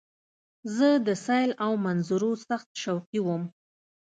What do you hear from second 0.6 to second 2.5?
زه د سیل او منظرو